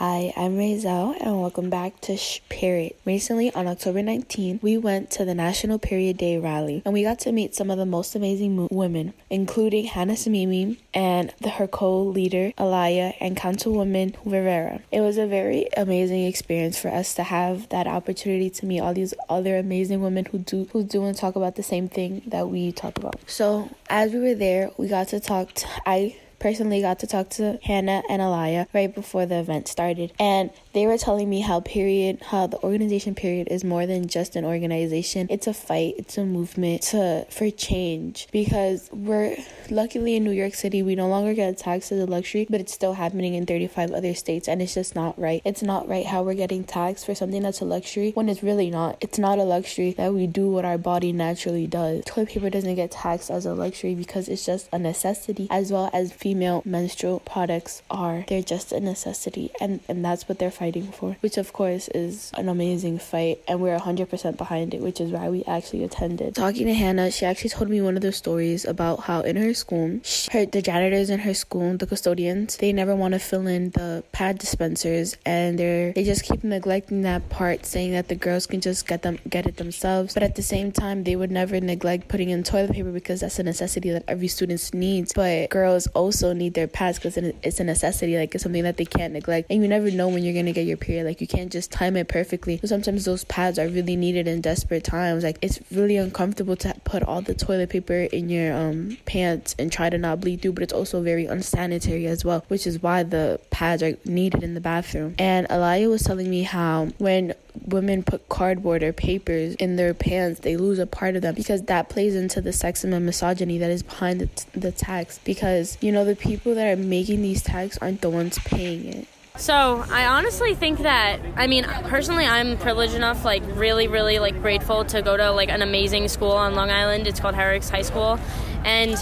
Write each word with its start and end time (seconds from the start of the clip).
Hi, 0.00 0.32
I'm 0.34 0.56
Razel, 0.56 1.14
and 1.20 1.42
welcome 1.42 1.68
back 1.68 2.00
to 2.00 2.16
Shh 2.16 2.40
Period. 2.48 2.94
Recently, 3.04 3.52
on 3.52 3.66
October 3.66 4.00
19th, 4.00 4.62
we 4.62 4.78
went 4.78 5.10
to 5.10 5.26
the 5.26 5.34
National 5.34 5.78
Period 5.78 6.16
Day 6.16 6.38
rally, 6.38 6.80
and 6.86 6.94
we 6.94 7.02
got 7.02 7.18
to 7.18 7.32
meet 7.32 7.54
some 7.54 7.70
of 7.70 7.76
the 7.76 7.84
most 7.84 8.14
amazing 8.14 8.56
mo- 8.56 8.68
women, 8.70 9.12
including 9.28 9.84
Hannah 9.84 10.14
Samimi 10.14 10.78
and 10.94 11.34
the, 11.42 11.50
her 11.50 11.66
co-leader 11.66 12.52
Alaya 12.56 13.12
and 13.20 13.36
Councilwoman 13.36 14.16
Rivera. 14.24 14.80
It 14.90 15.02
was 15.02 15.18
a 15.18 15.26
very 15.26 15.68
amazing 15.76 16.24
experience 16.24 16.80
for 16.80 16.88
us 16.88 17.12
to 17.16 17.22
have 17.22 17.68
that 17.68 17.86
opportunity 17.86 18.48
to 18.48 18.64
meet 18.64 18.80
all 18.80 18.94
these 18.94 19.12
other 19.28 19.58
amazing 19.58 20.00
women 20.00 20.24
who 20.24 20.38
do 20.38 20.66
who 20.72 20.82
do 20.82 21.04
and 21.04 21.14
talk 21.14 21.36
about 21.36 21.56
the 21.56 21.62
same 21.62 21.90
thing 21.90 22.22
that 22.26 22.48
we 22.48 22.72
talk 22.72 22.96
about. 22.96 23.20
So 23.26 23.68
as 23.90 24.14
we 24.14 24.20
were 24.20 24.34
there, 24.34 24.70
we 24.78 24.88
got 24.88 25.08
to 25.08 25.20
talk. 25.20 25.52
To, 25.52 25.66
I 25.84 26.16
personally 26.40 26.80
got 26.80 26.98
to 27.00 27.06
talk 27.06 27.28
to 27.30 27.58
Hannah 27.62 28.02
and 28.08 28.20
Alaya 28.20 28.66
right 28.72 28.92
before 28.92 29.26
the 29.26 29.38
event 29.38 29.68
started. 29.68 30.12
And 30.18 30.50
they 30.72 30.86
were 30.86 30.98
telling 30.98 31.28
me 31.28 31.40
how 31.40 31.60
period 31.60 32.22
how 32.22 32.46
the 32.46 32.58
organization 32.62 33.14
period 33.14 33.48
is 33.50 33.62
more 33.62 33.86
than 33.86 34.08
just 34.08 34.34
an 34.36 34.44
organization. 34.44 35.26
It's 35.30 35.46
a 35.46 35.54
fight, 35.54 35.94
it's 35.98 36.18
a 36.18 36.24
movement 36.24 36.82
to 36.82 37.26
for 37.30 37.50
change 37.50 38.28
because 38.32 38.88
we're 38.92 39.36
luckily 39.70 40.16
in 40.16 40.24
New 40.24 40.30
York 40.30 40.54
City 40.54 40.82
we 40.82 40.94
no 40.94 41.08
longer 41.08 41.34
get 41.34 41.58
taxed 41.58 41.92
as 41.92 42.00
a 42.00 42.06
luxury, 42.06 42.46
but 42.48 42.60
it's 42.60 42.72
still 42.72 42.94
happening 42.94 43.34
in 43.34 43.46
35 43.46 43.92
other 43.92 44.14
states 44.14 44.48
and 44.48 44.62
it's 44.62 44.74
just 44.74 44.94
not 44.94 45.18
right. 45.18 45.42
It's 45.44 45.62
not 45.62 45.88
right 45.88 46.06
how 46.06 46.22
we're 46.22 46.34
getting 46.34 46.64
taxed 46.64 47.06
for 47.06 47.14
something 47.14 47.42
that's 47.42 47.60
a 47.60 47.64
luxury 47.64 48.12
when 48.12 48.28
it's 48.28 48.42
really 48.42 48.70
not. 48.70 48.96
It's 49.00 49.18
not 49.18 49.38
a 49.38 49.42
luxury 49.42 49.92
that 49.92 50.14
we 50.14 50.26
do 50.26 50.48
what 50.50 50.64
our 50.64 50.78
body 50.78 51.12
naturally 51.12 51.66
does. 51.66 52.04
Toilet 52.06 52.30
paper 52.30 52.50
doesn't 52.50 52.74
get 52.74 52.92
taxed 52.92 53.30
as 53.30 53.44
a 53.44 53.54
luxury 53.54 53.94
because 53.94 54.28
it's 54.28 54.46
just 54.46 54.68
a 54.72 54.78
necessity 54.78 55.46
as 55.50 55.70
well 55.70 55.90
as 55.92 56.12
female 56.30 56.62
menstrual 56.64 57.18
products 57.18 57.82
are. 57.90 58.24
They're 58.28 58.40
just 58.40 58.70
a 58.70 58.78
necessity 58.78 59.50
and 59.60 59.80
and 59.88 60.04
that's 60.04 60.28
what 60.28 60.38
they're 60.38 60.50
fighting 60.50 60.92
for, 60.92 61.16
which 61.20 61.36
of 61.36 61.52
course 61.52 61.88
is 61.88 62.30
an 62.34 62.48
amazing 62.48 63.00
fight, 63.00 63.40
and 63.48 63.60
we're 63.60 63.76
100% 63.76 64.36
behind 64.36 64.72
it, 64.74 64.80
which 64.80 65.00
is 65.00 65.10
why 65.10 65.28
we 65.28 65.42
actually 65.44 65.82
attended. 65.82 66.36
Talking 66.36 66.66
to 66.66 66.74
Hannah, 66.74 67.10
she 67.10 67.26
actually 67.26 67.50
told 67.50 67.68
me 67.68 67.80
one 67.80 67.96
of 67.96 68.02
the 68.02 68.12
stories 68.12 68.64
about 68.64 69.00
how 69.00 69.22
in 69.22 69.34
her 69.36 69.54
school, 69.54 69.98
she, 70.04 70.30
her, 70.30 70.46
the 70.46 70.62
janitors 70.62 71.10
in 71.10 71.18
her 71.20 71.34
school, 71.34 71.76
the 71.76 71.86
custodians, 71.86 72.56
they 72.58 72.72
never 72.72 72.94
want 72.94 73.14
to 73.14 73.18
fill 73.18 73.48
in 73.48 73.70
the 73.70 74.04
pad 74.12 74.38
dispensers, 74.38 75.16
and 75.26 75.58
they're 75.58 75.92
they 75.92 76.04
just 76.04 76.22
keep 76.22 76.44
neglecting 76.44 77.02
that 77.02 77.28
part, 77.28 77.66
saying 77.66 77.90
that 77.90 78.06
the 78.06 78.14
girls 78.14 78.46
can 78.46 78.60
just 78.60 78.86
get 78.86 79.02
them 79.02 79.18
get 79.28 79.46
it 79.46 79.56
themselves. 79.56 80.14
But 80.14 80.22
at 80.22 80.36
the 80.36 80.42
same 80.42 80.70
time, 80.70 81.02
they 81.02 81.16
would 81.16 81.32
never 81.32 81.60
neglect 81.60 82.06
putting 82.06 82.30
in 82.30 82.44
toilet 82.44 82.70
paper 82.70 82.92
because 82.92 83.20
that's 83.20 83.40
a 83.40 83.42
necessity 83.42 83.90
that 83.90 84.04
every 84.06 84.28
student 84.28 84.60
needs. 84.72 85.12
But 85.12 85.50
girls 85.50 85.88
also 85.88 86.19
need 86.34 86.54
their 86.54 86.68
pads 86.68 86.98
because 86.98 87.16
it's 87.16 87.60
a 87.60 87.64
necessity, 87.64 88.16
like 88.16 88.34
it's 88.34 88.42
something 88.42 88.62
that 88.62 88.76
they 88.76 88.84
can't 88.84 89.12
neglect, 89.12 89.50
and 89.50 89.62
you 89.62 89.68
never 89.68 89.90
know 89.90 90.08
when 90.08 90.24
you're 90.24 90.34
gonna 90.34 90.52
get 90.52 90.66
your 90.66 90.76
period. 90.76 91.06
Like 91.06 91.20
you 91.20 91.26
can't 91.26 91.50
just 91.50 91.70
time 91.70 91.96
it 91.96 92.08
perfectly. 92.08 92.58
So 92.58 92.66
sometimes 92.66 93.04
those 93.04 93.24
pads 93.24 93.58
are 93.58 93.68
really 93.68 93.96
needed 93.96 94.28
in 94.28 94.40
desperate 94.40 94.84
times. 94.84 95.24
Like 95.24 95.38
it's 95.42 95.60
really 95.70 95.96
uncomfortable 95.96 96.56
to 96.56 96.74
put 96.84 97.02
all 97.02 97.22
the 97.22 97.34
toilet 97.34 97.70
paper 97.70 97.94
in 97.94 98.28
your 98.28 98.54
um, 98.54 98.96
pants 99.06 99.54
and 99.58 99.72
try 99.72 99.90
to 99.90 99.98
not 99.98 100.20
bleed 100.20 100.42
through, 100.42 100.52
but 100.52 100.62
it's 100.62 100.72
also 100.72 101.02
very 101.02 101.26
unsanitary 101.26 102.06
as 102.06 102.24
well, 102.24 102.44
which 102.48 102.66
is 102.66 102.82
why 102.82 103.02
the 103.02 103.40
pads 103.50 103.82
are 103.82 103.96
needed 104.04 104.42
in 104.42 104.54
the 104.54 104.60
bathroom. 104.60 105.14
And 105.18 105.48
Alaya 105.48 105.88
was 105.88 106.02
telling 106.02 106.30
me 106.30 106.42
how 106.42 106.86
when 106.98 107.34
women 107.66 108.02
put 108.02 108.28
cardboard 108.28 108.82
or 108.82 108.92
papers 108.92 109.54
in 109.56 109.76
their 109.76 109.94
pants, 109.94 110.40
they 110.40 110.56
lose 110.56 110.78
a 110.78 110.86
part 110.86 111.16
of 111.16 111.22
them 111.22 111.34
because 111.34 111.62
that 111.62 111.88
plays 111.88 112.14
into 112.14 112.40
the 112.40 112.50
sexism 112.50 112.94
and 112.94 113.06
misogyny 113.06 113.58
that 113.58 113.70
is 113.70 113.82
behind 113.82 114.20
the, 114.20 114.26
t- 114.26 114.44
the 114.52 114.72
tax. 114.72 115.18
Because, 115.24 115.78
you 115.80 115.92
know, 115.92 116.04
the 116.04 116.16
people 116.16 116.54
that 116.54 116.66
are 116.66 116.80
making 116.80 117.22
these 117.22 117.42
tax 117.42 117.78
aren't 117.78 118.00
the 118.00 118.10
ones 118.10 118.38
paying 118.40 118.86
it. 118.86 119.06
So 119.36 119.84
I 119.90 120.06
honestly 120.06 120.54
think 120.54 120.80
that 120.80 121.18
I 121.36 121.46
mean 121.46 121.64
personally 121.64 122.26
I'm 122.26 122.58
privileged 122.58 122.94
enough 122.94 123.24
like 123.24 123.42
really 123.54 123.86
really 123.86 124.18
like 124.18 124.38
grateful 124.42 124.84
to 124.86 125.00
go 125.00 125.16
to 125.16 125.30
like 125.30 125.48
an 125.48 125.62
amazing 125.62 126.08
school 126.08 126.32
on 126.32 126.54
Long 126.54 126.70
Island. 126.70 127.06
It's 127.06 127.20
called 127.20 127.34
Herricks 127.34 127.70
High 127.70 127.82
School, 127.82 128.18
and 128.64 128.92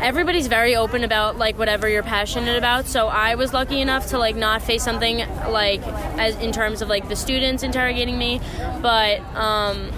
everybody's 0.00 0.46
very 0.46 0.76
open 0.76 1.04
about 1.04 1.38
like 1.38 1.58
whatever 1.58 1.88
you're 1.88 2.02
passionate 2.02 2.56
about. 2.56 2.86
So 2.86 3.08
I 3.08 3.34
was 3.34 3.52
lucky 3.52 3.80
enough 3.80 4.08
to 4.08 4.18
like 4.18 4.36
not 4.36 4.62
face 4.62 4.82
something 4.82 5.18
like 5.48 5.82
as 6.18 6.36
in 6.36 6.52
terms 6.52 6.82
of 6.82 6.88
like 6.88 7.08
the 7.08 7.16
students 7.16 7.62
interrogating 7.62 8.18
me, 8.18 8.40
but 8.82 9.20
um, 9.34 9.90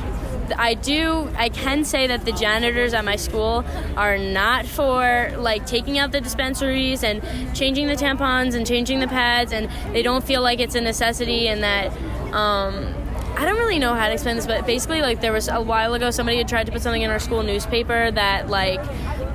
I 0.56 0.74
do 0.74 1.28
I 1.36 1.48
can 1.48 1.84
say 1.84 2.06
that 2.06 2.24
the 2.24 2.32
janitors 2.32 2.94
at 2.94 3.04
my 3.04 3.16
school 3.16 3.64
are 3.96 4.18
not 4.18 4.66
for 4.66 5.32
like 5.36 5.66
taking 5.66 5.98
out 5.98 6.12
the 6.12 6.20
dispensaries 6.20 7.02
and 7.02 7.22
changing 7.54 7.88
the 7.88 7.96
tampons 7.96 8.54
and 8.54 8.66
changing 8.66 9.00
the 9.00 9.08
pads 9.08 9.52
and 9.52 9.68
they 9.92 10.02
don't 10.02 10.24
feel 10.24 10.42
like 10.42 10.60
it's 10.60 10.74
a 10.74 10.80
necessity 10.80 11.48
and 11.48 11.62
that 11.62 11.92
um, 12.32 12.94
I 13.38 13.44
don't 13.44 13.58
really 13.58 13.78
know 13.78 13.92
how 13.94 14.06
to 14.06 14.14
explain 14.14 14.36
this, 14.36 14.46
but 14.46 14.66
basically, 14.66 15.02
like 15.02 15.20
there 15.20 15.32
was 15.32 15.48
a 15.48 15.60
while 15.60 15.92
ago, 15.92 16.10
somebody 16.10 16.38
had 16.38 16.48
tried 16.48 16.64
to 16.66 16.72
put 16.72 16.80
something 16.80 17.02
in 17.02 17.10
our 17.10 17.18
school 17.18 17.42
newspaper 17.42 18.10
that 18.10 18.48
like, 18.48 18.80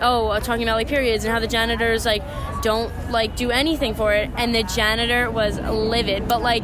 oh, 0.02 0.40
talking 0.40 0.64
about 0.64 0.76
like 0.76 0.88
periods 0.88 1.24
and 1.24 1.34
how 1.34 1.40
the 1.40 1.48
janitors 1.48 2.06
like 2.06 2.24
don't 2.62 2.92
like 3.12 3.36
do 3.36 3.52
anything 3.52 3.94
for 3.94 4.14
it, 4.14 4.30
and 4.38 4.54
the 4.54 4.64
janitor 4.64 5.30
was 5.32 5.60
livid. 5.60 6.28
But 6.28 6.42
like, 6.42 6.64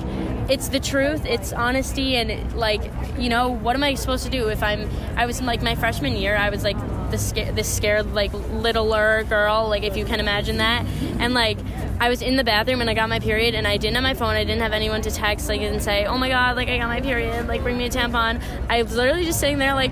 it's 0.49 0.69
the 0.69 0.79
truth, 0.79 1.25
it's 1.25 1.53
honesty, 1.53 2.15
and 2.15 2.53
like, 2.55 2.91
you 3.17 3.29
know, 3.29 3.49
what 3.49 3.75
am 3.75 3.83
I 3.83 3.95
supposed 3.95 4.23
to 4.25 4.29
do 4.29 4.47
if 4.49 4.63
I'm? 4.63 4.89
I 5.15 5.25
was 5.25 5.41
like 5.41 5.61
my 5.61 5.75
freshman 5.75 6.15
year, 6.15 6.35
I 6.35 6.49
was 6.49 6.63
like 6.63 6.77
the 7.11 7.17
sca- 7.17 7.51
this 7.53 7.73
scared 7.73 8.13
like 8.13 8.33
littler 8.33 9.23
girl, 9.23 9.67
like 9.69 9.83
if 9.83 9.95
you 9.95 10.05
can 10.05 10.19
imagine 10.19 10.57
that, 10.57 10.85
and 11.19 11.33
like 11.33 11.57
I 11.99 12.09
was 12.09 12.21
in 12.21 12.35
the 12.35 12.43
bathroom 12.43 12.81
and 12.81 12.89
I 12.89 12.93
got 12.93 13.09
my 13.09 13.19
period 13.19 13.55
and 13.55 13.67
I 13.67 13.77
didn't 13.77 13.95
have 13.95 14.03
my 14.03 14.13
phone. 14.13 14.35
I 14.35 14.43
didn't 14.43 14.61
have 14.61 14.73
anyone 14.73 15.01
to 15.01 15.11
text 15.11 15.49
like 15.49 15.61
and 15.61 15.81
say, 15.81 16.05
"Oh 16.05 16.17
my 16.17 16.29
god, 16.29 16.55
like 16.55 16.69
I 16.69 16.77
got 16.77 16.87
my 16.87 17.01
period, 17.01 17.47
like 17.47 17.63
bring 17.63 17.77
me 17.77 17.85
a 17.85 17.89
tampon." 17.89 18.41
I 18.69 18.83
was 18.83 18.95
literally 18.95 19.25
just 19.25 19.39
sitting 19.39 19.57
there 19.57 19.73
like 19.73 19.91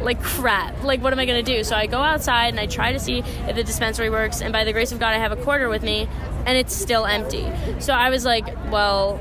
like 0.00 0.22
crap. 0.22 0.82
Like 0.82 1.02
what 1.02 1.12
am 1.12 1.18
I 1.18 1.26
going 1.26 1.44
to 1.44 1.56
do? 1.56 1.64
So 1.64 1.76
I 1.76 1.86
go 1.86 1.98
outside 1.98 2.48
and 2.48 2.60
I 2.60 2.66
try 2.66 2.92
to 2.92 2.98
see 2.98 3.18
if 3.18 3.56
the 3.56 3.64
dispensary 3.64 4.10
works 4.10 4.40
and 4.40 4.52
by 4.52 4.64
the 4.64 4.72
grace 4.72 4.92
of 4.92 4.98
God 4.98 5.14
I 5.14 5.18
have 5.18 5.32
a 5.32 5.36
quarter 5.36 5.68
with 5.68 5.82
me 5.82 6.08
and 6.46 6.56
it's 6.56 6.74
still 6.74 7.06
empty. 7.06 7.50
So 7.80 7.92
I 7.92 8.10
was 8.10 8.24
like, 8.24 8.46
well, 8.70 9.18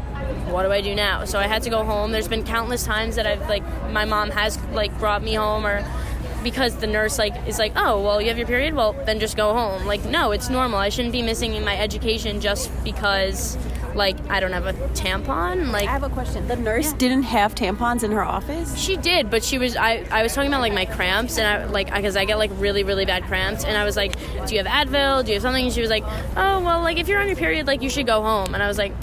what 0.50 0.64
do 0.64 0.72
I 0.72 0.82
do 0.82 0.96
now? 0.96 1.26
So 1.26 1.40
I 1.40 1.48
had 1.48 1.64
to 1.64 1.70
go 1.70 1.84
home. 1.84 2.12
There's 2.12 2.28
been 2.28 2.44
countless 2.44 2.84
times 2.84 3.16
that 3.16 3.28
I've 3.28 3.48
like 3.50 3.64
my 3.92 4.06
mom 4.06 4.30
has 4.32 4.60
like 4.72 4.98
brought 5.00 5.24
me 5.24 5.34
home 5.34 5.66
or 5.66 5.86
because 6.44 6.78
the 6.78 6.88
nurse 6.88 7.20
like 7.20 7.36
is 7.48 7.60
like, 7.60 7.74
oh 7.76 8.02
well, 8.02 8.22
you 8.22 8.30
have 8.30 8.38
your 8.38 8.48
period, 8.48 8.74
well 8.74 8.94
then 9.06 9.20
just 9.20 9.36
go 9.36 9.54
home. 9.54 9.86
Like 9.86 10.06
no, 10.06 10.32
it's 10.32 10.50
normal. 10.50 10.80
I 10.80 10.90
shouldn't 10.90 11.12
be 11.12 11.22
missing 11.22 11.56
in 11.56 11.66
my 11.66 11.78
education 11.78 12.40
just 12.40 12.72
because 12.84 13.58
like 13.96 14.18
I 14.30 14.40
don't 14.40 14.52
have 14.52 14.66
a 14.66 14.74
tampon. 14.90 15.72
Like 15.72 15.88
I 15.88 15.92
have 15.92 16.04
a 16.04 16.10
question. 16.10 16.48
The 16.48 16.56
nurse 16.56 16.92
yeah. 16.92 16.98
didn't 16.98 17.24
have 17.24 17.56
tampons 17.56 18.04
in 18.04 18.12
her 18.12 18.24
office. 18.24 18.78
She 18.78 18.98
did, 18.98 19.30
but 19.30 19.44
she 19.44 19.58
was. 19.58 19.76
I 19.76 20.06
I 20.12 20.24
was 20.24 20.34
talking 20.34 20.50
about 20.50 20.62
like 20.62 20.74
my 20.74 20.86
cramps 20.86 21.38
and 21.38 21.48
I 21.48 21.66
like 21.66 21.94
because 21.94 22.16
I 22.16 22.26
get 22.26 22.38
like 22.38 22.52
really 22.56 22.84
really 22.84 23.06
bad 23.06 23.24
cramps 23.24 23.64
and 23.66 23.78
I 23.78 23.84
was 23.84 23.96
like, 23.96 24.16
do 24.48 24.56
you 24.56 24.64
have 24.64 24.88
Advil? 24.88 25.24
Do 25.24 25.32
you 25.32 25.36
have 25.36 25.42
something? 25.42 25.66
And 25.66 25.74
she 25.74 25.82
was 25.82 25.90
like, 25.90 26.04
oh 26.36 26.62
well, 26.62 26.82
like 26.82 26.98
if 26.98 27.08
you're 27.08 27.20
on 27.20 27.28
your 27.28 27.36
period, 27.36 27.68
like 27.68 27.82
you 27.82 27.90
should 27.90 28.06
go 28.06 28.22
home. 28.22 28.54
And 28.54 28.64
I 28.64 28.68
was 28.68 28.78
like, 28.78 28.94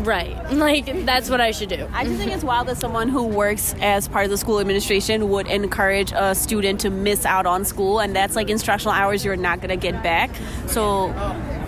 Right. 0.00 0.34
Like, 0.64 1.04
that's 1.04 1.28
what 1.28 1.40
I 1.40 1.50
should 1.50 1.68
do. 1.68 1.86
I 1.92 2.04
just 2.04 2.16
think 2.16 2.32
it's 2.32 2.44
wild 2.52 2.68
that 2.68 2.78
someone 2.78 3.08
who 3.08 3.24
works 3.24 3.74
as 3.80 4.08
part 4.08 4.24
of 4.24 4.30
the 4.30 4.38
school 4.38 4.60
administration 4.60 5.28
would 5.28 5.46
encourage 5.46 6.12
a 6.12 6.34
student 6.34 6.80
to 6.80 6.90
miss 6.90 7.26
out 7.26 7.44
on 7.44 7.64
school, 7.64 8.00
and 8.00 8.14
that's 8.14 8.36
like 8.36 8.48
instructional 8.48 8.94
hours 8.94 9.24
you're 9.24 9.36
not 9.36 9.58
going 9.60 9.68
to 9.68 9.76
get 9.76 10.02
back. 10.02 10.30
So, 10.66 11.08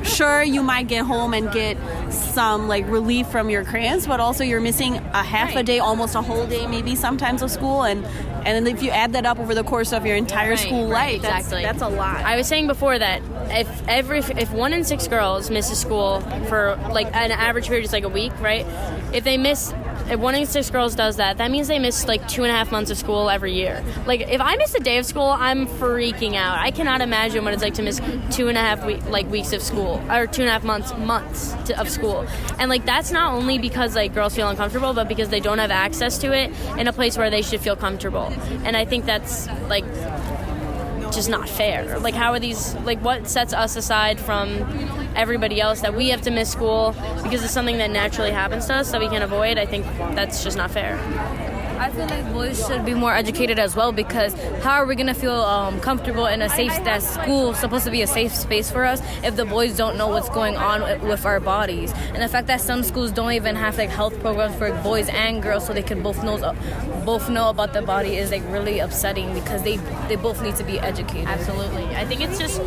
sure, 0.06 0.42
you 0.42 0.62
might 0.62 0.88
get 0.88 1.04
home 1.04 1.34
and 1.34 1.50
get 1.52 1.76
some 2.12 2.68
like 2.68 2.88
relief 2.88 3.28
from 3.28 3.50
your 3.50 3.64
cramps, 3.64 4.06
but 4.06 4.20
also 4.20 4.44
you're 4.44 4.60
missing 4.60 4.96
a 4.96 5.22
half 5.22 5.54
a 5.56 5.62
day, 5.62 5.78
almost 5.78 6.14
a 6.14 6.22
whole 6.22 6.46
day, 6.46 6.66
maybe 6.66 6.94
sometimes 6.94 7.42
of 7.42 7.50
school, 7.50 7.82
and 7.82 8.04
and 8.46 8.66
then 8.66 8.74
if 8.74 8.82
you 8.82 8.90
add 8.90 9.12
that 9.14 9.26
up 9.26 9.38
over 9.40 9.54
the 9.54 9.64
course 9.64 9.92
of 9.92 10.06
your 10.06 10.14
entire 10.16 10.50
right, 10.50 10.58
school 10.58 10.88
right, 10.88 10.90
life, 10.90 11.16
exactly. 11.16 11.62
that's, 11.62 11.80
that's 11.80 11.92
a 11.92 11.96
lot. 11.96 12.18
I 12.18 12.36
was 12.36 12.46
saying 12.46 12.68
before 12.68 12.98
that 12.98 13.22
if 13.50 13.88
every 13.88 14.20
if 14.20 14.52
one 14.52 14.72
in 14.72 14.84
six 14.84 15.08
girls 15.08 15.50
misses 15.50 15.78
school 15.78 16.20
for 16.48 16.76
like 16.92 17.08
an 17.08 17.32
average 17.32 17.66
period 17.66 17.84
is 17.84 17.92
like 17.92 18.04
a 18.04 18.08
week, 18.08 18.38
right? 18.40 18.64
If 19.12 19.24
they 19.24 19.36
miss 19.36 19.72
if 20.10 20.20
one 20.20 20.34
in 20.34 20.46
six 20.46 20.70
girls 20.70 20.94
does 20.94 21.16
that, 21.16 21.38
that 21.38 21.50
means 21.50 21.68
they 21.68 21.78
miss 21.78 22.06
like 22.06 22.26
two 22.28 22.44
and 22.44 22.52
a 22.52 22.54
half 22.54 22.70
months 22.70 22.90
of 22.90 22.96
school 22.96 23.28
every 23.28 23.54
year. 23.54 23.84
Like 24.06 24.20
if 24.20 24.40
I 24.40 24.56
miss 24.56 24.74
a 24.74 24.80
day 24.80 24.98
of 24.98 25.06
school, 25.06 25.28
I'm 25.28 25.66
freaking 25.66 26.34
out. 26.34 26.58
I 26.58 26.70
cannot 26.70 27.00
imagine 27.00 27.44
what 27.44 27.54
it's 27.54 27.62
like 27.62 27.74
to 27.74 27.82
miss 27.82 28.00
two 28.30 28.48
and 28.48 28.56
a 28.56 28.60
half 28.60 28.84
week, 28.84 29.04
like 29.08 29.28
weeks 29.30 29.52
of 29.52 29.62
school 29.62 30.02
or 30.10 30.26
two 30.26 30.42
and 30.42 30.48
a 30.48 30.52
half 30.52 30.64
months 30.64 30.96
months 30.96 31.54
to, 31.64 31.80
of 31.80 31.88
school. 31.88 32.26
And 32.58 32.70
like 32.70 32.84
that's 32.84 33.10
not 33.10 33.32
only 33.34 33.58
because 33.58 33.94
like 33.94 34.14
girls 34.14 34.34
feel 34.34 34.48
uncomfortable, 34.48 34.92
but 34.92 35.08
because 35.08 35.28
they 35.28 35.40
don't 35.40 35.58
have 35.58 35.70
access 35.70 36.18
to 36.18 36.32
it 36.32 36.52
in 36.78 36.86
a 36.86 36.92
place 36.92 37.18
where 37.18 37.30
they 37.30 37.42
should 37.42 37.60
feel 37.60 37.76
comfortable. 37.76 38.32
And 38.64 38.76
I 38.76 38.84
think 38.84 39.06
that's 39.06 39.48
like 39.68 39.84
just 41.12 41.28
not 41.28 41.48
fair. 41.48 41.98
Like, 41.98 42.14
how 42.14 42.32
are 42.32 42.38
these, 42.40 42.74
like, 42.84 43.02
what 43.02 43.26
sets 43.26 43.52
us 43.52 43.76
aside 43.76 44.20
from 44.20 45.05
everybody 45.16 45.60
else 45.60 45.80
that 45.80 45.94
we 45.94 46.08
have 46.08 46.22
to 46.22 46.30
miss 46.30 46.50
school 46.50 46.94
because 47.22 47.42
it's 47.42 47.52
something 47.52 47.78
that 47.78 47.90
naturally 47.90 48.30
happens 48.30 48.66
to 48.66 48.74
us 48.74 48.90
that 48.92 49.00
we 49.00 49.08
can 49.08 49.22
avoid? 49.22 49.58
I 49.58 49.66
think 49.66 49.84
that's 50.14 50.44
just 50.44 50.56
not 50.56 50.70
fair. 50.70 50.96
I 51.78 51.90
feel 51.90 52.06
like 52.06 52.32
boys 52.32 52.66
should 52.66 52.86
be 52.86 52.94
more 52.94 53.14
educated 53.14 53.58
as 53.58 53.76
well 53.76 53.92
because 53.92 54.32
how 54.62 54.72
are 54.72 54.86
we 54.86 54.94
gonna 54.96 55.14
feel 55.14 55.34
um, 55.34 55.78
comfortable 55.80 56.24
in 56.26 56.40
a 56.40 56.48
safe 56.48 56.72
that 56.84 57.02
school 57.02 57.52
supposed 57.52 57.84
to 57.84 57.90
be 57.90 58.00
a 58.00 58.06
safe 58.06 58.34
space 58.34 58.70
for 58.70 58.84
us 58.84 59.02
if 59.22 59.36
the 59.36 59.44
boys 59.44 59.76
don't 59.76 59.98
know 59.98 60.08
what's 60.08 60.30
going 60.30 60.56
on 60.56 60.80
with 61.06 61.26
our 61.26 61.38
bodies 61.38 61.92
and 61.92 62.22
the 62.22 62.28
fact 62.28 62.46
that 62.46 62.62
some 62.62 62.82
schools 62.82 63.12
don't 63.12 63.32
even 63.32 63.54
have 63.54 63.76
like 63.76 63.90
health 63.90 64.18
programs 64.20 64.56
for 64.56 64.72
boys 64.82 65.08
and 65.10 65.42
girls 65.42 65.66
so 65.66 65.74
they 65.74 65.82
can 65.82 66.02
both 66.02 66.24
know 66.24 66.54
both 67.04 67.28
know 67.28 67.50
about 67.50 67.74
the 67.74 67.82
body 67.82 68.16
is 68.16 68.30
like 68.30 68.42
really 68.48 68.78
upsetting 68.78 69.32
because 69.34 69.62
they 69.62 69.76
they 70.08 70.16
both 70.16 70.42
need 70.42 70.56
to 70.56 70.64
be 70.64 70.80
educated. 70.80 71.28
Absolutely, 71.28 71.84
I 71.94 72.06
think 72.06 72.22
it's 72.22 72.38
just 72.38 72.60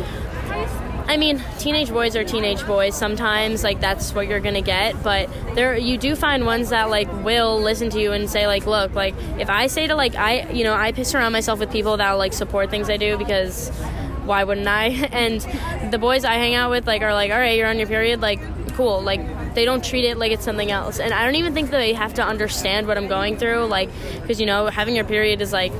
I 0.50 1.16
mean, 1.16 1.42
teenage 1.58 1.90
boys 1.90 2.14
are 2.14 2.22
teenage 2.22 2.64
boys. 2.66 2.96
Sometimes, 2.96 3.64
like 3.64 3.80
that's 3.80 4.14
what 4.14 4.28
you're 4.28 4.38
gonna 4.38 4.62
get. 4.62 5.02
But 5.02 5.28
there, 5.56 5.76
you 5.76 5.98
do 5.98 6.14
find 6.14 6.46
ones 6.46 6.70
that 6.70 6.88
like 6.88 7.12
will 7.24 7.60
listen 7.60 7.90
to 7.90 8.00
you 8.00 8.12
and 8.12 8.30
say 8.30 8.46
like, 8.46 8.64
look, 8.64 8.94
like 8.94 9.16
if 9.38 9.50
I 9.50 9.66
say 9.66 9.88
to 9.88 9.96
like 9.96 10.14
I, 10.14 10.48
you 10.50 10.62
know, 10.62 10.72
I 10.72 10.92
piss 10.92 11.12
around 11.14 11.32
myself 11.32 11.58
with 11.58 11.72
people 11.72 11.96
that 11.96 12.12
like 12.12 12.32
support 12.32 12.70
things 12.70 12.88
I 12.88 12.96
do 12.96 13.18
because 13.18 13.70
why 14.24 14.44
wouldn't 14.44 14.68
I? 14.68 14.86
And 15.12 15.40
the 15.90 15.98
boys 15.98 16.24
I 16.24 16.34
hang 16.34 16.54
out 16.54 16.70
with 16.70 16.86
like 16.86 17.02
are 17.02 17.12
like, 17.12 17.32
all 17.32 17.38
right, 17.38 17.58
you're 17.58 17.68
on 17.68 17.78
your 17.78 17.88
period, 17.88 18.20
like 18.20 18.40
cool, 18.74 19.02
like 19.02 19.54
they 19.54 19.64
don't 19.64 19.84
treat 19.84 20.04
it 20.04 20.16
like 20.16 20.32
it's 20.32 20.44
something 20.44 20.70
else. 20.70 21.00
And 21.00 21.12
I 21.12 21.24
don't 21.24 21.34
even 21.34 21.54
think 21.54 21.70
that 21.70 21.78
they 21.78 21.92
have 21.92 22.14
to 22.14 22.22
understand 22.24 22.86
what 22.86 22.96
I'm 22.96 23.08
going 23.08 23.36
through, 23.36 23.64
like 23.64 23.90
because 24.22 24.38
you 24.38 24.46
know 24.46 24.68
having 24.68 24.94
your 24.94 25.04
period 25.04 25.40
is 25.40 25.52
like 25.52 25.72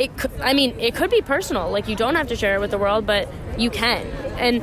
it 0.00 0.10
I 0.40 0.54
mean, 0.54 0.78
it 0.80 0.94
could 0.94 1.10
be 1.10 1.20
personal. 1.20 1.70
Like 1.70 1.86
you 1.88 1.94
don't 1.94 2.14
have 2.14 2.28
to 2.28 2.36
share 2.36 2.56
it 2.56 2.60
with 2.60 2.70
the 2.70 2.78
world, 2.78 3.06
but 3.06 3.28
you 3.58 3.70
can. 3.70 4.06
And 4.38 4.62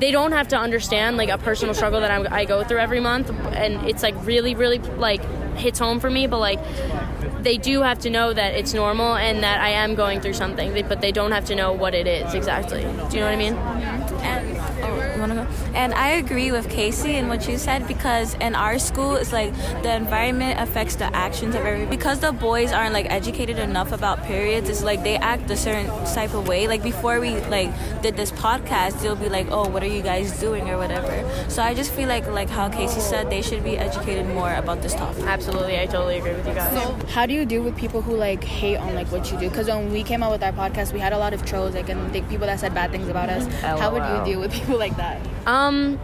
they 0.00 0.10
don't 0.10 0.32
have 0.32 0.48
to 0.48 0.56
understand 0.56 1.18
like 1.18 1.28
a 1.28 1.36
personal 1.36 1.74
struggle 1.74 2.00
that 2.00 2.10
I'm, 2.10 2.26
I 2.32 2.46
go 2.46 2.64
through 2.64 2.78
every 2.78 3.00
month, 3.00 3.30
and 3.52 3.86
it's 3.88 4.02
like 4.02 4.14
really, 4.26 4.54
really 4.54 4.78
like 4.78 5.22
hits 5.56 5.78
home 5.78 6.00
for 6.00 6.10
me. 6.10 6.26
But 6.26 6.38
like 6.38 6.58
they 7.42 7.58
do 7.58 7.82
have 7.82 7.98
to 8.00 8.10
know 8.10 8.32
that 8.32 8.54
it's 8.54 8.72
normal 8.72 9.14
and 9.14 9.42
that 9.42 9.60
I 9.60 9.70
am 9.70 9.94
going 9.94 10.20
through 10.20 10.34
something, 10.34 10.72
but 10.88 11.00
they 11.00 11.12
don't 11.12 11.32
have 11.32 11.44
to 11.46 11.54
know 11.54 11.72
what 11.72 11.94
it 11.94 12.06
is 12.06 12.34
exactly. 12.34 12.82
Do 12.82 12.88
you 12.88 13.20
know 13.20 13.26
what 13.26 13.34
I 13.34 13.36
mean? 13.36 13.54
And 13.54 14.41
want 15.18 15.32
to 15.32 15.36
go? 15.36 15.46
And 15.74 15.94
I 15.94 16.10
agree 16.10 16.52
with 16.52 16.68
Casey 16.68 17.16
and 17.16 17.28
what 17.28 17.48
you 17.48 17.58
said 17.58 17.86
because 17.88 18.34
in 18.34 18.54
our 18.54 18.78
school, 18.78 19.16
it's 19.16 19.32
like 19.32 19.54
the 19.82 19.94
environment 19.94 20.60
affects 20.60 20.96
the 20.96 21.14
actions 21.14 21.54
of 21.54 21.62
everybody. 21.62 21.96
Because 21.96 22.20
the 22.20 22.32
boys 22.32 22.72
aren't 22.72 22.92
like 22.92 23.10
educated 23.10 23.58
enough 23.58 23.92
about 23.92 24.22
periods, 24.24 24.68
it's 24.68 24.82
like 24.82 25.02
they 25.02 25.16
act 25.16 25.50
a 25.50 25.56
certain 25.56 25.86
type 26.14 26.34
of 26.34 26.48
way. 26.48 26.66
Like 26.66 26.82
before 26.82 27.20
we 27.20 27.40
like 27.46 27.70
did 28.02 28.16
this 28.16 28.30
podcast, 28.32 29.00
they'll 29.02 29.16
be 29.16 29.28
like, 29.28 29.48
"Oh, 29.50 29.68
what 29.68 29.82
are 29.82 29.94
you 29.98 30.02
guys 30.02 30.38
doing?" 30.40 30.68
or 30.68 30.78
whatever. 30.78 31.12
So 31.48 31.62
I 31.62 31.74
just 31.74 31.92
feel 31.92 32.08
like 32.08 32.26
like 32.28 32.48
how 32.48 32.68
Casey 32.68 33.00
said, 33.00 33.30
they 33.30 33.42
should 33.42 33.64
be 33.64 33.78
educated 33.78 34.26
more 34.26 34.54
about 34.54 34.82
this 34.82 34.94
topic. 34.94 35.24
Absolutely, 35.24 35.78
I 35.78 35.86
totally 35.86 36.18
agree 36.18 36.32
with 36.34 36.46
you 36.46 36.54
guys. 36.54 36.72
So 36.72 37.06
how 37.08 37.26
do 37.26 37.34
you 37.34 37.44
deal 37.44 37.62
with 37.62 37.76
people 37.76 38.02
who 38.02 38.16
like 38.16 38.42
hate 38.44 38.76
on 38.76 38.94
like 38.94 39.10
what 39.10 39.30
you 39.30 39.38
do? 39.38 39.48
Because 39.48 39.68
when 39.68 39.92
we 39.92 40.02
came 40.02 40.22
out 40.22 40.32
with 40.32 40.42
our 40.42 40.52
podcast, 40.52 40.92
we 40.92 41.00
had 41.00 41.12
a 41.12 41.18
lot 41.18 41.32
of 41.32 41.44
trolls, 41.44 41.74
like 41.74 41.88
and 41.88 42.12
like, 42.12 42.28
people 42.28 42.46
that 42.46 42.60
said 42.60 42.74
bad 42.74 42.90
things 42.90 43.08
about 43.08 43.28
us. 43.28 43.46
Oh, 43.64 43.78
how 43.78 43.90
would 43.92 44.02
you 44.02 44.32
deal 44.32 44.40
with 44.40 44.52
people 44.52 44.76
like 44.82 44.96
that? 44.96 45.20
Um, 45.46 45.98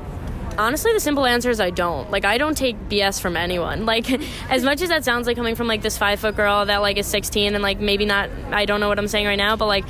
honestly 0.57 0.93
the 0.93 0.99
simple 0.99 1.25
answer 1.25 1.51
is 1.51 1.61
i 1.61 1.71
don't 1.71 2.11
like 2.11 2.25
i 2.25 2.37
don't 2.37 2.57
take 2.57 2.77
bs 2.89 3.21
from 3.21 3.37
anyone 3.37 3.87
like 3.93 4.11
as 4.51 4.65
much 4.65 4.83
as 4.83 4.89
that 4.89 5.05
sounds 5.05 5.25
like 5.29 5.37
coming 5.37 5.55
from 5.55 5.69
like 5.69 5.83
this 5.83 5.97
five 5.97 6.19
foot 6.19 6.35
girl 6.35 6.67
that 6.67 6.79
like 6.79 6.97
is 6.97 7.07
16 7.07 7.55
and 7.55 7.63
like 7.63 7.79
maybe 7.79 8.05
not 8.05 8.29
i 8.51 8.65
don't 8.65 8.81
know 8.81 8.89
what 8.89 8.99
i'm 8.99 9.07
saying 9.07 9.25
right 9.25 9.37
now 9.37 9.55
but 9.55 9.67
like 9.67 9.85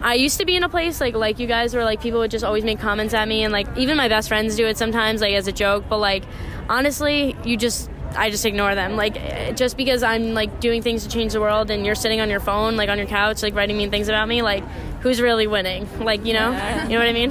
I 0.00 0.14
used 0.14 0.38
to 0.38 0.46
be 0.46 0.54
in 0.54 0.62
a 0.62 0.68
place 0.68 1.00
like 1.00 1.14
like 1.14 1.40
you 1.40 1.48
guys 1.48 1.74
where 1.74 1.84
like 1.84 2.00
people 2.00 2.20
would 2.20 2.30
just 2.30 2.44
always 2.44 2.62
make 2.62 2.78
comments 2.78 3.14
at 3.14 3.26
me 3.26 3.42
and 3.42 3.52
like 3.52 3.66
even 3.76 3.96
my 3.96 4.08
best 4.08 4.28
friends 4.28 4.54
do 4.54 4.64
it 4.64 4.78
sometimes 4.78 5.20
like 5.20 5.34
as 5.34 5.48
a 5.48 5.52
joke 5.52 5.86
but 5.88 5.98
like 5.98 6.22
honestly 6.68 7.36
you 7.44 7.56
just 7.56 7.90
I 8.16 8.30
just 8.30 8.46
ignore 8.46 8.74
them. 8.74 8.96
Like 8.96 9.54
just 9.54 9.76
because 9.76 10.02
I'm 10.02 10.32
like 10.32 10.60
doing 10.60 10.80
things 10.80 11.02
to 11.02 11.10
change 11.10 11.34
the 11.34 11.42
world 11.42 11.70
and 11.70 11.84
you're 11.84 11.94
sitting 11.94 12.22
on 12.22 12.30
your 12.30 12.40
phone 12.40 12.76
like 12.76 12.88
on 12.88 12.96
your 12.96 13.06
couch 13.06 13.42
like 13.42 13.54
writing 13.54 13.76
mean 13.76 13.90
things 13.90 14.08
about 14.08 14.26
me 14.28 14.40
like 14.40 14.64
who's 15.00 15.20
really 15.20 15.46
winning? 15.46 15.88
Like, 16.04 16.24
you 16.24 16.32
know? 16.32 16.50
You 16.84 16.90
know 16.90 16.98
what 16.98 17.08
I 17.08 17.12
mean? 17.12 17.30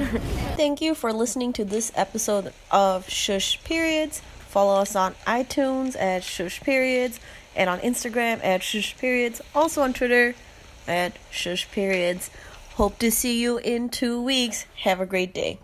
Thank 0.58 0.80
you 0.80 0.96
for 0.96 1.12
listening 1.12 1.52
to 1.52 1.64
this 1.64 1.92
episode 1.94 2.52
of 2.72 3.08
Shush 3.08 3.62
Periods. 3.62 4.20
Follow 4.48 4.80
us 4.80 4.96
on 4.96 5.14
iTunes 5.24 5.94
at 5.96 6.24
Shush 6.24 6.60
Periods 6.62 7.20
and 7.54 7.70
on 7.70 7.78
Instagram 7.78 8.42
at 8.42 8.64
Shush 8.64 8.96
Periods. 8.98 9.40
Also 9.54 9.82
on 9.82 9.92
Twitter 9.92 10.34
at 10.88 11.12
Shush 11.30 11.70
Periods. 11.70 12.28
Hope 12.74 12.98
to 12.98 13.12
see 13.12 13.40
you 13.40 13.58
in 13.58 13.88
two 13.88 14.20
weeks. 14.20 14.66
Have 14.82 15.00
a 15.00 15.06
great 15.06 15.32
day. 15.32 15.60